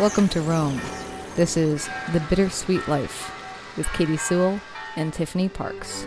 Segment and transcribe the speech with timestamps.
[0.00, 0.80] Welcome to Rome.
[1.36, 3.30] This is The Bittersweet Life
[3.76, 4.60] with Katy Sewall
[4.96, 6.06] and Tiffany Parks.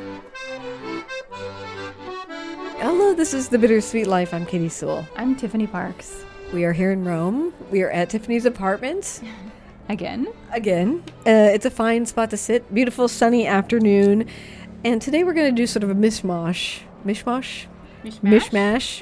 [2.79, 4.33] Hello, this is The Bittersweet Life.
[4.33, 5.07] I'm Katy Sewall.
[5.15, 6.23] I'm Tiffany Parks.
[6.53, 7.53] We are here in Rome.
[7.71, 9.21] We are at Tiffany's apartment
[9.89, 10.27] Again?
[10.51, 11.03] again.
[11.25, 12.73] Uh, it's a fine spot to sit.
[12.73, 14.27] Beautiful sunny afternoon.
[14.83, 16.81] And today we're going to do sort of a mishmash.
[17.05, 17.65] Mishmash?
[18.03, 19.01] Mishmash.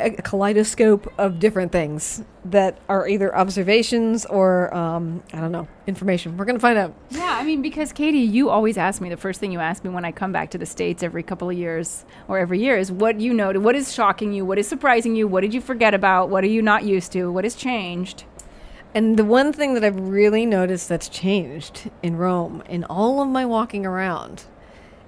[0.00, 6.38] A kaleidoscope of different things that are either observations or, um, I don't know, information.
[6.38, 6.94] We're going to find out.
[7.10, 9.90] Yeah, I mean, because Katy, you always ask me the first thing you ask me
[9.90, 12.90] when I come back to the States every couple of years or every year is
[12.90, 15.92] what you know, what is shocking you, what is surprising you, what did you forget
[15.92, 18.24] about, what are you not used to, what has changed?
[18.94, 23.28] And the one thing that I've really noticed that's changed in Rome in all of
[23.28, 24.44] my walking around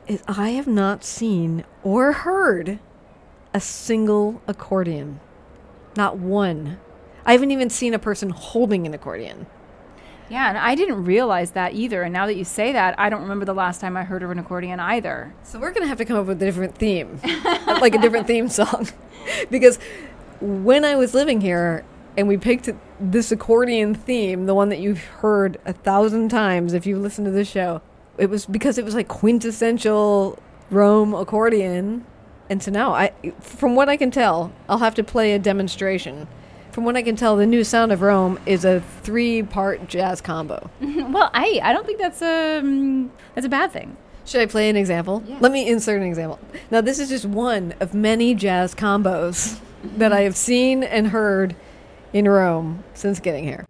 [0.06, 2.78] is I have not seen or heard
[3.54, 5.20] a single accordion.
[5.96, 6.78] Not one.
[7.24, 9.46] I haven't even seen a person holding an accordion.
[10.28, 12.02] Yeah, and I didn't realize that either.
[12.02, 14.30] And now that you say that, I don't remember the last time I heard of
[14.30, 15.34] an accordion either.
[15.42, 17.20] So we're going to have to come up with a different theme,
[17.66, 18.88] like a different theme song.
[19.50, 19.78] because
[20.40, 21.84] when I was living here
[22.16, 26.86] and we picked this accordion theme, the one that you've heard a thousand times if
[26.86, 27.82] you listen to this show,
[28.16, 30.38] it was because it was like quintessential
[30.70, 32.06] Rome accordion.
[32.52, 36.28] And so now, I, from what I can tell, I'll have to play a demonstration.
[36.70, 40.70] From what I can tell, the new sound of Rome is a three-part jazz combo.
[40.82, 43.96] well, I I don't think that's a um, that's a bad thing.
[44.26, 45.22] Should I play an example?
[45.26, 45.40] Yes.
[45.40, 46.38] Let me insert an example.
[46.70, 49.58] Now, this is just one of many jazz combos
[49.96, 51.56] that I have seen and heard
[52.12, 53.64] in Rome since getting here.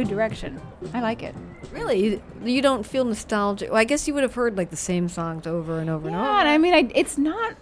[0.00, 0.60] Good direction.
[0.94, 1.34] I like it.
[1.72, 3.70] Really, you, you don't feel nostalgic?
[3.70, 6.16] Well, I guess you would have heard like the same songs over and over and
[6.16, 6.26] over.
[6.26, 7.54] and I mean, I, it's not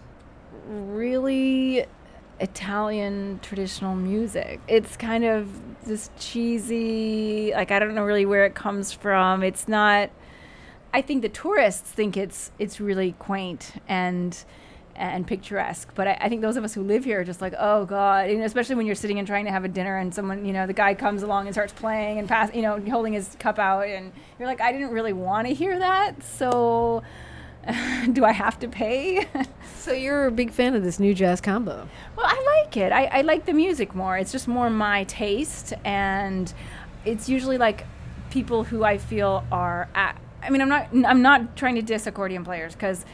[0.68, 1.84] really
[2.38, 4.60] Italian traditional music.
[4.68, 5.48] It's kind of
[5.84, 9.42] this cheesy, like I don't know really where it comes from.
[9.42, 10.10] It's not.
[10.94, 14.44] I think the tourists think it's it's really quaint and
[14.98, 17.54] and picturesque, but I, I think those of us who live here are just like,
[17.58, 20.44] oh god, and especially when you're sitting and trying to have a dinner and someone,
[20.44, 23.36] you know, the guy comes along and starts playing and pass, you know, holding his
[23.38, 27.02] cup out, and you're like, I didn't really want to hear that, so
[28.12, 29.26] do I have to pay?
[29.78, 31.88] So you're a big fan of this new jazz combo.
[32.14, 32.92] well, I like it.
[32.92, 34.18] I, I like the music more.
[34.18, 36.52] It's just more my taste, and
[37.06, 37.86] it's usually like
[38.28, 39.88] people who I feel are.
[39.94, 40.88] At, I mean, I'm not.
[41.06, 43.06] I'm not trying to diss accordion players because.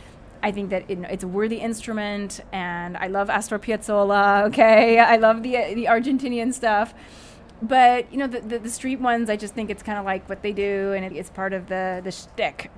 [0.45, 4.45] I think that it, it's a worthy instrument, and I love Astor Piazzolla.
[4.55, 6.93] Okay, I love the the Argentinian stuff,
[7.63, 9.31] but you know the, the, the street ones.
[9.31, 11.69] I just think it's kind of like what they do, and it, it's part of
[11.69, 12.71] the the shtick.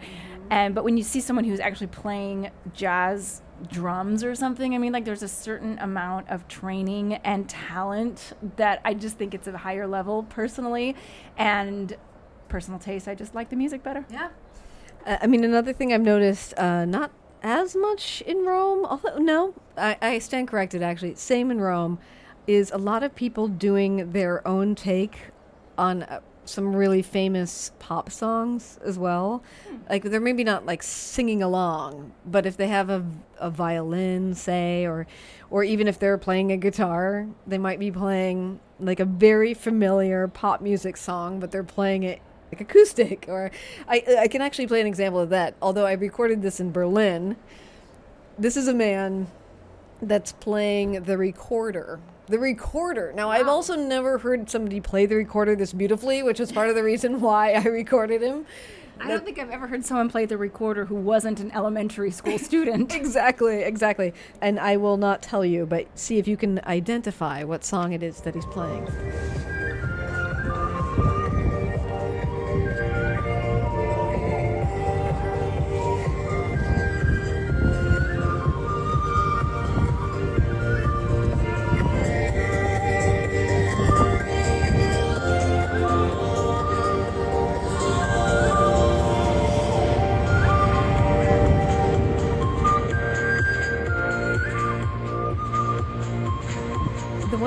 [0.49, 4.93] And but when you see someone who's actually playing jazz drums or something, I mean,
[4.93, 9.59] like there's a certain amount of training and talent that I just think it's a
[9.59, 10.95] higher level personally,
[11.37, 11.97] and
[12.49, 13.09] personal taste.
[13.09, 14.07] I just like the music better.
[14.09, 14.29] Yeah.
[15.05, 17.11] Uh, I mean, another thing I've noticed, uh, not
[17.47, 21.15] as much in Rome, although, no, I, I stand corrected actually.
[21.15, 21.99] Same in Rome,
[22.49, 25.17] is a lot of people doing their own take
[25.79, 29.45] on uh, some really famous pop songs as well.
[29.89, 33.05] Like, they're maybe not like singing along, but if they have a,
[33.39, 35.07] a violin, say, or,
[35.49, 40.29] or even if they're playing a guitar, they might be playing like a very familiar
[40.29, 42.21] pop music song, but they're playing it
[42.53, 43.51] like acoustic or
[43.89, 45.55] I I can actually play an example of that.
[45.61, 47.37] Although I recorded this in Berlin.
[48.39, 49.29] This is a man
[50.03, 52.01] that's playing the recorder.
[52.27, 53.13] The recorder.
[53.15, 56.75] Now I've also never heard somebody play the recorder this beautifully, which was part of
[56.75, 58.47] the reason why I recorded him.
[58.99, 62.39] I don't think I've ever heard someone play the recorder who wasn't an elementary school
[62.51, 62.95] student.
[62.95, 64.15] Exactly, exactly.
[64.41, 68.03] And I will not tell you, but see if you can identify what song it
[68.03, 68.87] is that he's playing.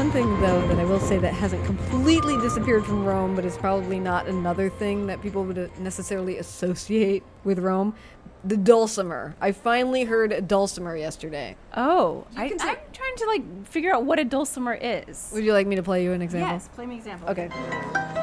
[0.10, 3.58] One thing, though, that I will say that hasn't completely disappeared from Rome, but is
[3.58, 7.94] probably not another thing that people would uh, necessarily associate with Rome,
[8.44, 9.36] the dulcimer.
[9.40, 11.56] I finally heard a dulcimer yesterday.
[11.76, 15.30] Oh, I, can I'm trying to like figure out what a dulcimer is.
[15.34, 16.50] Would you like me to play you an example?
[16.50, 17.30] Yes, play me an example.
[17.30, 18.19] Okay.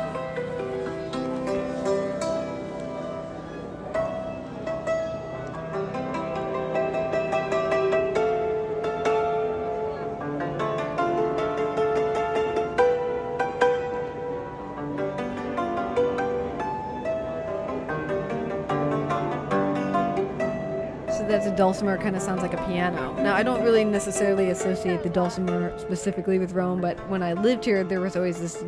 [21.57, 23.15] Dulcimer, kind of sounds like a piano.
[23.23, 27.65] Now, I don't really necessarily associate the dulcimer specifically with Rome, but when I lived
[27.65, 28.63] here, there was always this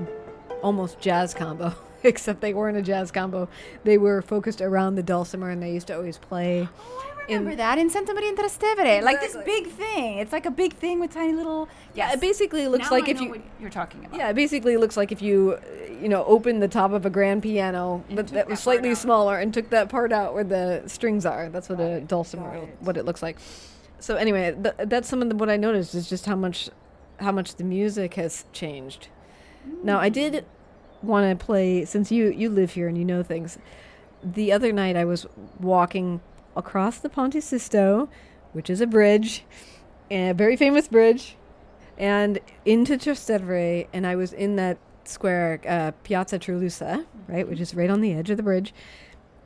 [0.62, 3.48] almost jazz combo, except they weren't a jazz combo.
[3.84, 6.68] They were focused around the dulcimer, and they used to always play.
[7.28, 10.18] Remember that in Santa Maria in Trastevere, like this big thing.
[10.18, 11.68] It's like a big thing with tiny little.
[11.94, 12.14] Yeah, Yes.
[12.14, 13.30] it basically looks Now like I if know you.
[13.30, 14.16] what you're talking about.
[14.18, 17.10] Yeah, it basically looks like if you, uh, you know, open the top of a
[17.10, 20.82] grand piano, but that was that slightly smaller, and took that part out where the
[20.86, 21.48] strings are.
[21.48, 22.76] That's what a dulcimer, it.
[22.80, 23.36] what it looks like.
[24.00, 26.70] So anyway, th- that's some of the, what I noticed is just how much,
[27.18, 29.08] how much the music has changed.
[29.82, 30.44] Now I did
[31.02, 33.58] want to play since you you live here and you know things.
[34.22, 35.26] The other night I was
[35.60, 36.20] walking
[36.58, 38.10] across the Ponte Sisto,
[38.52, 39.44] which is a bridge,
[40.10, 41.36] a very famous bridge,
[41.96, 47.74] and into Trastevere, and I was in that square, uh, Piazza Trilussa, right, which is
[47.74, 48.74] right on the edge of the bridge,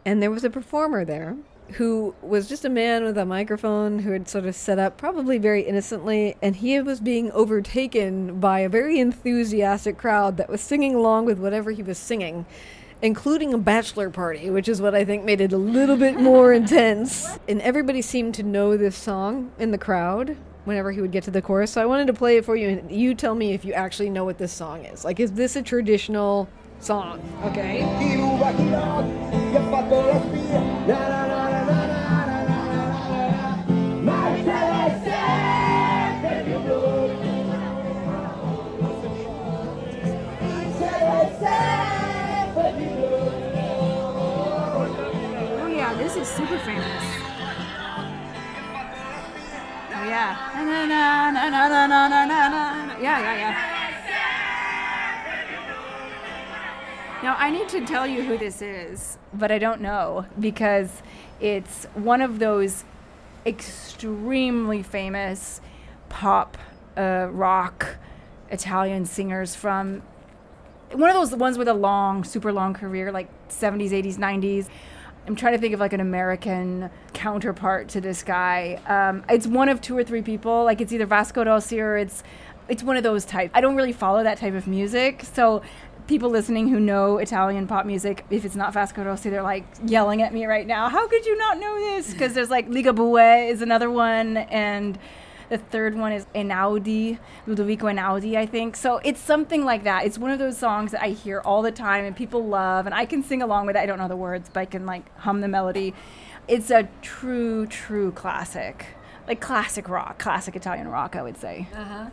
[0.04, 1.36] and there was a performer there
[1.74, 5.38] who was just a man with a microphone who had sort of set up probably
[5.38, 10.94] very innocently and he was being overtaken by a very enthusiastic crowd that was singing
[10.94, 12.44] along with whatever he was singing
[13.02, 16.52] including a bachelor party which is what i think made it a little bit more
[16.62, 17.38] intense.
[17.48, 21.30] And everybody seemed to know this song in the crowd whenever he would get to
[21.30, 21.72] the chorus.
[21.72, 24.10] So i wanted to play it for you and you tell me if you actually
[24.10, 25.04] know what this song is.
[25.04, 26.48] Like is this a traditional
[26.80, 27.20] song?
[27.44, 27.82] Okay
[50.12, 50.52] yeah.
[53.00, 53.54] Yeah, yeah, yeah.
[57.22, 61.02] Now I need to tell you who this is, but I don't know because
[61.40, 62.84] it's one of those
[63.46, 65.60] extremely famous
[66.08, 66.58] pop,
[66.96, 67.96] uh, rock,
[68.50, 70.02] Italian singers from
[70.92, 74.68] one of those ones with a long, super long career, like 70s, 80s, 90s.
[75.26, 78.80] I'm trying to think of like an American counterpart to this guy.
[78.86, 80.64] Um, it's one of two or three people.
[80.64, 82.22] Like it's either Vasco Rossi or it's
[82.68, 83.50] it's one of those types.
[83.54, 85.62] I don't really follow that type of music, so
[86.06, 90.22] people listening who know Italian pop music, if it's not Vasco Rossi, they're like yelling
[90.22, 90.88] at me right now.
[90.88, 92.12] How could you not know this?
[92.12, 94.98] Because there's like Ligabue is another one, and
[95.52, 98.74] the third one is Einaudi, Ludovico Einaudi, I think.
[98.74, 100.06] So it's something like that.
[100.06, 102.94] It's one of those songs that I hear all the time and people love, and
[102.94, 103.80] I can sing along with it.
[103.80, 105.92] I don't know the words, but I can like hum the melody.
[106.48, 108.86] It's a true, true classic.
[109.28, 111.68] Like classic rock, classic Italian rock, I would say.
[111.74, 112.06] Uh-huh.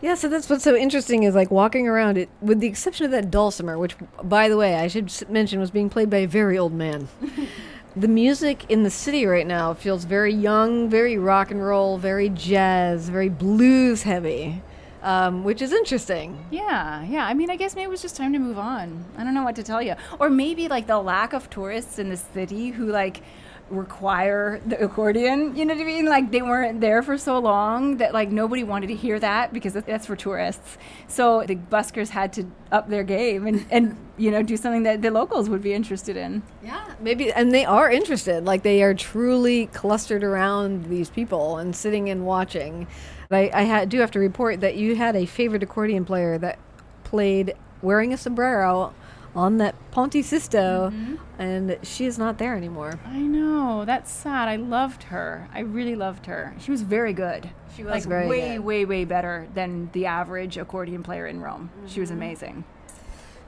[0.00, 3.12] Yeah, so that's what's so interesting is like walking around it, with the exception of
[3.12, 6.56] that dulcimer, which, by the way, I should mention was being played by a very
[6.56, 7.08] old man.
[7.96, 12.28] the music in the city right now feels very young, very rock and roll, very
[12.28, 14.60] jazz, very blues heavy,
[15.02, 16.44] um, which is interesting.
[16.50, 17.24] Yeah, yeah.
[17.24, 19.02] I mean, I guess maybe it was just time to move on.
[19.16, 19.94] I don't know what to tell you.
[20.18, 23.22] Or maybe like the lack of tourists in the city who like
[23.68, 25.56] require the accordion.
[25.56, 26.06] You know what I mean?
[26.06, 29.72] Like they weren't there for so long that like nobody wanted to hear that because
[29.72, 30.78] that's for tourists.
[31.08, 35.02] So the buskers had to up their game and, and you know do something that
[35.02, 36.42] the locals would be interested in.
[36.62, 38.44] Yeah, maybe, and they are interested.
[38.44, 42.86] Like they are truly clustered around these people and sitting and watching.
[43.30, 46.58] I, I ha- do have to report that you had a favorite accordion player that
[47.02, 48.94] played wearing a sombrero
[49.36, 51.16] on that Ponte Sisto, mm-hmm.
[51.38, 52.98] and she is not there anymore.
[53.04, 54.48] I know that's sad.
[54.48, 55.48] I loved her.
[55.52, 56.54] I really loved her.
[56.58, 57.50] She was very good.
[57.76, 58.64] She was like very way, good.
[58.64, 61.70] way, way better than the average accordion player in Rome.
[61.86, 62.18] She was mm-hmm.
[62.18, 62.64] amazing.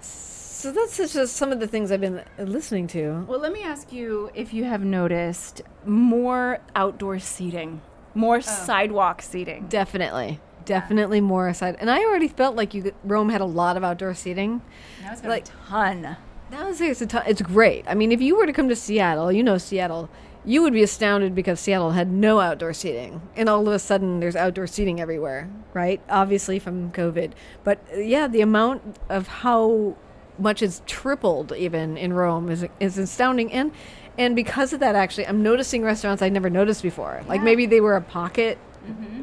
[0.01, 3.25] So that's just some of the things I've been listening to.
[3.29, 7.81] Well, let me ask you if you have noticed more outdoor seating,
[8.15, 8.41] more oh.
[8.41, 9.69] sidewalk seating.
[9.69, 11.77] Definitely, definitely more aside.
[11.81, 14.63] And I already felt like you Rome had a lot of outdoor seating.
[15.03, 16.17] Now it's like- a ton.
[16.51, 17.23] Now there's a ton.
[17.27, 17.85] It's great.
[17.89, 20.09] I mean, if you were to come to Seattle, you know Seattle,
[20.45, 24.21] you would be astounded because Seattle had no outdoor seating, and all of a sudden
[24.21, 26.01] there's outdoor seating everywhere, right?
[26.09, 27.33] Obviously from COVID,
[27.65, 29.97] but uh, yeah, the amount of how
[30.39, 33.73] much it's tripled even in Rome is is astounding, and
[34.17, 37.23] And because of that, actually, I'm noticing restaurants I never noticed before.
[37.29, 37.45] Like Yeah.
[37.45, 38.59] maybe they were a pocket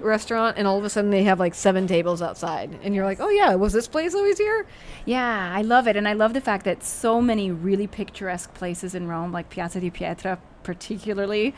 [0.02, 3.20] restaurant, and all of a sudden they have like seven tables outside, and you're like,
[3.20, 4.66] oh yeah, was this place always here?
[5.06, 5.96] Yeah, I love it.
[5.96, 9.80] And I love the fact that so many really picturesque places in Rome, like Piazza
[9.80, 11.54] di Pietra particularly,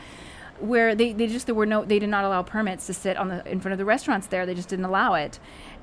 [0.60, 3.28] where they, they just there were no they did not allow permits to sit on
[3.28, 4.46] the in front of the restaurants there.
[4.46, 5.38] They just didn't allow it.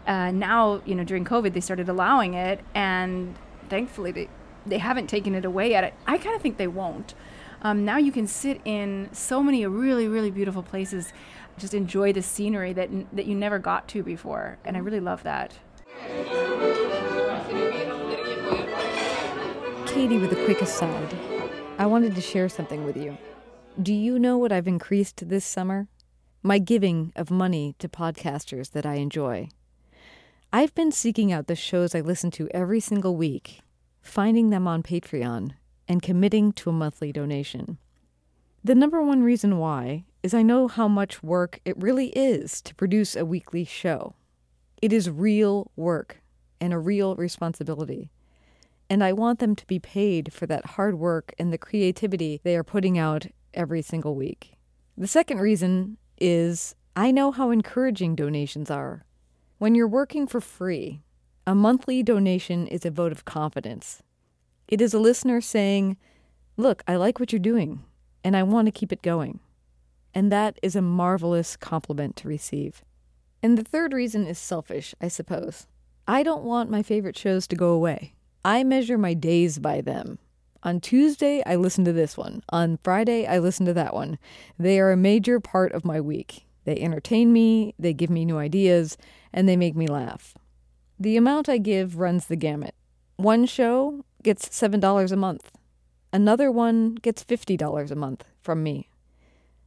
[0.07, 3.35] Uh, now, you know, during COVID they started allowing it and
[3.69, 4.29] thankfully they
[4.65, 5.93] they haven't taken it away yet.
[6.07, 7.13] I kind of think they won't.
[7.61, 11.11] Um, now you can sit in so many really, really beautiful places,
[11.57, 15.23] just enjoy the scenery that that you never got to before, and I really love
[15.23, 15.53] that.
[19.87, 21.15] Katy with a quick aside.
[21.77, 23.17] I wanted to share something with you.
[23.81, 25.87] Do you know what I've increased this summer?
[26.43, 29.49] My giving of money to podcasters that I enjoy.
[30.53, 33.59] I've been seeking out the shows I listen to every single week,
[34.01, 35.51] finding them on Patreon,
[35.87, 37.77] and committing to a monthly donation.
[38.63, 42.75] The number one reason why is I know how much work it really is to
[42.75, 44.15] produce a weekly show.
[44.81, 46.21] It is real work
[46.59, 48.09] and a real responsibility
[48.89, 52.55] and I want them to be paid for that hard work and the creativity they
[52.55, 54.53] are putting out every single week.
[54.97, 59.05] The second reason is I know how encouraging donations are.
[59.57, 61.01] When you're working for free,
[61.47, 64.01] a monthly donation is a vote of confidence.
[64.67, 65.97] It is a listener saying,
[66.57, 67.83] Look, I like what you're doing,
[68.23, 69.39] and I want to keep it going.
[70.15, 72.81] And that is a marvelous compliment to receive.
[73.43, 75.67] And the third reason is selfish, I suppose.
[76.07, 78.13] I don't want my favorite shows to go away.
[78.43, 80.17] I measure my days by them.
[80.63, 82.41] On Tuesday, I listen to this one.
[82.49, 84.17] On Friday, I listen to that one.
[84.57, 86.45] They are a major part of my week.
[86.63, 88.97] They entertain me, they give me new ideas,
[89.31, 90.33] and they make me laugh.
[90.99, 92.73] The amount I give runs the gamut.
[93.17, 95.51] One show gets $7 a month,
[96.11, 98.89] another one gets $50 a month from me.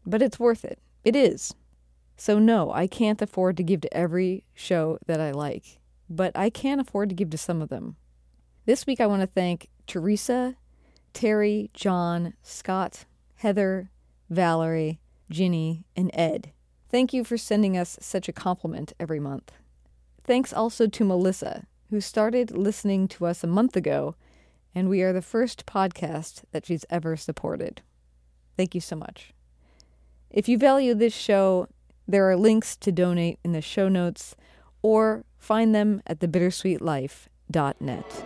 [0.08, 0.78] But it's worth it.
[1.04, 1.54] It is.
[2.16, 6.48] So, no, I can't afford to give to every show that I like, but I
[6.50, 7.96] can afford to give to some of them.
[8.64, 10.56] This week, I want to thank Teresa,
[11.12, 13.04] Terry, John, Scott,
[13.36, 13.90] Heather,
[14.30, 14.98] Valerie,
[15.30, 16.52] Ginny, and Ed.
[16.90, 19.52] Thank you for sending us such a compliment every month.
[20.24, 24.16] Thanks also to Melissa, who started listening to us a month ago,
[24.74, 27.82] and we are the first podcast that she's ever supported.
[28.56, 29.32] Thank you so much.
[30.30, 31.68] If you value this show,
[32.06, 34.37] there are links to donate in the show notes
[34.82, 38.25] or find them at thebittersweetlife.net.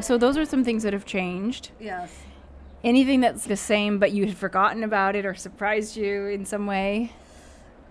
[0.00, 1.70] So those are some things that have changed.
[1.78, 2.12] Yes.
[2.82, 6.66] Anything that's the same, but you had forgotten about it or surprised you in some
[6.66, 7.12] way?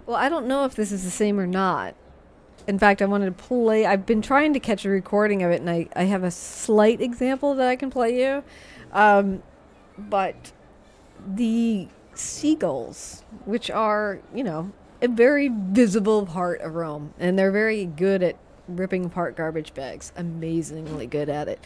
[0.05, 1.95] Well, I don't know if this is the same or not.
[2.67, 3.85] In fact, I wanted to play.
[3.85, 7.01] I've been trying to catch a recording of it, and I, I have a slight
[7.01, 8.43] example that I can play you.
[8.91, 9.43] Um,
[9.97, 10.51] but
[11.25, 17.85] the seagulls, which are, you know, a very visible part of Rome, and they're very
[17.85, 18.35] good at
[18.67, 20.11] ripping apart garbage bags.
[20.15, 21.59] Amazingly good at it.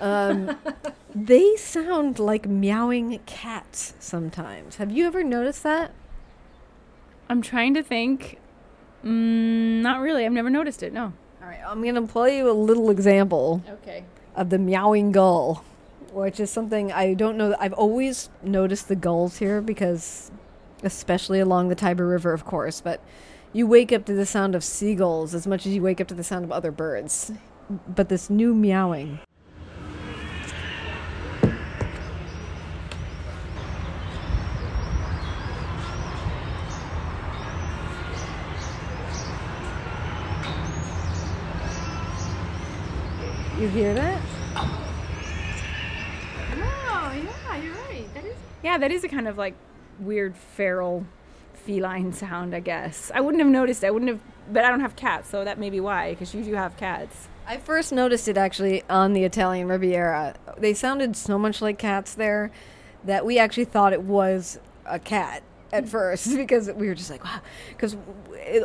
[0.00, 0.58] Um,
[1.14, 4.76] they sound like meowing cats sometimes.
[4.76, 5.92] Have you ever noticed that?
[7.28, 8.38] I'm trying to think.
[9.04, 10.24] Mm, not really.
[10.24, 10.92] I've never noticed it.
[10.92, 11.12] No.
[11.42, 14.04] All right, I'm going to play you a little example Okay.
[14.36, 15.64] of the meowing gull,
[16.12, 17.56] which is something I don't know.
[17.58, 20.30] I've always noticed the gulls here because,
[20.84, 23.00] especially along the Tiber River, of course, but
[23.52, 26.14] you wake up to the sound of seagulls as much as you wake up to
[26.14, 27.32] the sound of other birds.
[27.88, 29.18] But this new meowing.
[43.62, 44.20] You hear that?
[44.56, 44.66] Oh,
[47.14, 48.12] yeah, you're right.
[48.12, 48.34] That is.
[48.60, 49.54] Yeah, that is a kind of like
[50.00, 51.06] weird feral
[51.54, 53.12] feline sound, I guess.
[53.14, 53.84] I wouldn't have noticed.
[53.84, 54.20] I wouldn't have,
[54.52, 56.10] but I don't have cats, so that may be why.
[56.10, 57.28] Because you do have cats.
[57.46, 60.34] I first noticed it actually on the Italian Riviera.
[60.58, 62.50] They sounded so much like cats there
[63.04, 67.22] that we actually thought it was a cat at first because we were just like,
[67.22, 67.40] wow.
[67.68, 67.96] Because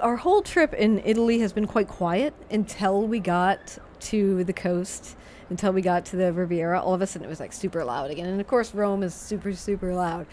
[0.01, 5.15] our whole trip in Italy has been quite quiet until we got to the coast,
[5.49, 6.81] until we got to the Riviera.
[6.81, 8.27] All of a sudden it was like super loud again.
[8.27, 10.27] And of course, Rome is super, super loud.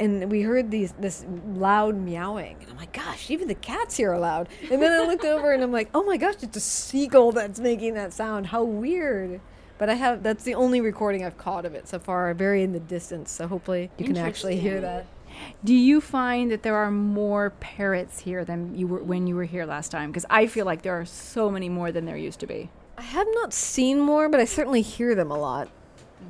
[0.00, 4.12] And we heard these this loud meowing, and I'm like, "Gosh, even the cats here
[4.12, 6.60] are loud." And then I looked over, and I'm like, "Oh my gosh, it's a
[6.60, 8.46] seagull that's making that sound.
[8.46, 9.40] How weird!"
[9.76, 12.72] But I have that's the only recording I've caught of it so far, very in
[12.72, 13.32] the distance.
[13.32, 15.06] So hopefully you can actually hear that.
[15.64, 19.44] Do you find that there are more parrots here than you were when you were
[19.44, 20.10] here last time?
[20.10, 22.70] Because I feel like there are so many more than there used to be.
[22.98, 25.68] I have not seen more, but I certainly hear them a lot.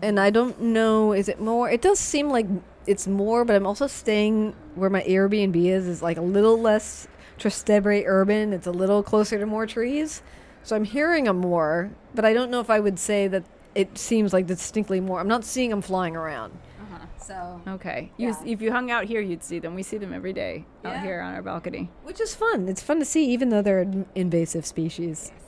[0.03, 1.71] And I don't know, is it more?
[1.71, 2.47] It does seem like
[2.87, 7.09] it's more, but I'm also staying where my Airbnb is, is like a little less
[7.39, 8.53] Trastevere urban.
[8.53, 10.23] It's a little closer to more trees.
[10.63, 13.45] So I'm hearing them more, but I don't know if I would say that
[13.75, 15.21] it seems like distinctly more.
[15.21, 16.53] I'm not seeing them flying around.
[16.83, 17.07] Uh-huh.
[17.17, 18.13] So, Okay.
[18.19, 19.75] You, If you hung out here, you'd see them.
[19.75, 21.91] We see them every day out here on our balcony.
[22.05, 22.69] which is fun.
[22.69, 25.33] It's fun to see, even though they're an invasive species.
[25.33, 25.48] Yes,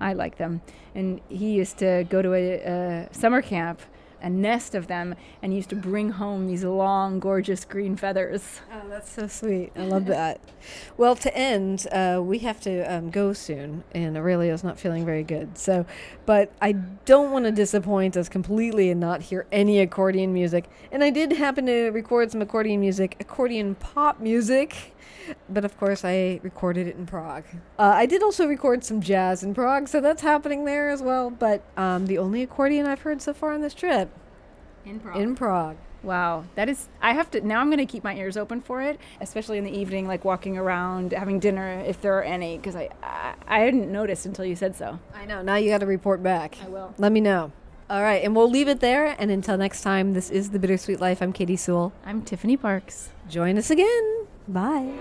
[0.00, 0.60] I like them.
[0.94, 3.80] And he used to go to a, a summer camp,
[4.26, 8.60] a nest of them, and used to bring home these long, gorgeous green feathers.
[8.72, 9.70] Oh, that's so sweet.
[9.76, 10.40] I love that.
[10.96, 15.22] Well, to end, uh, we have to um, go soon, and Aurelio's not feeling very
[15.22, 15.56] good.
[15.56, 15.86] So,
[16.24, 20.68] but I don't want to disappoint us completely and not hear any accordion music.
[20.90, 24.96] And I did happen to record some accordion music, accordion pop music.
[25.48, 27.44] But of course, I recorded it in Prague.
[27.78, 31.30] Uh, I did also record some jazz in Prague, so that's happening there as well.
[31.30, 34.10] But um, the only accordion I've heard so far on this trip
[34.86, 35.16] In Prague.
[35.16, 35.76] in Prague.
[36.02, 36.88] Wow, that is.
[37.02, 37.60] I have to now.
[37.60, 40.56] I'm going to keep my ears open for it, especially in the evening, like walking
[40.56, 44.54] around, having dinner, if there are any, because I, I I hadn't noticed until you
[44.54, 45.00] said so.
[45.14, 45.42] I know.
[45.42, 46.58] Now you got to report back.
[46.62, 46.94] I will.
[46.98, 47.50] Let me know.
[47.90, 49.16] All right, and we'll leave it there.
[49.18, 51.20] And until next time, this is The Bittersweet Life.
[51.22, 51.92] I'm Katy Sewall.
[52.04, 53.10] I'm Tiffany Parks.
[53.28, 54.26] Join us again.
[54.48, 54.92] Bye.